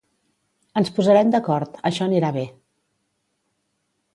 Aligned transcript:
Ens 0.81 0.89
posarem 0.95 1.29
d’acord, 1.35 1.77
això 1.91 2.07
anirà 2.09 2.33
bé. 2.39 2.47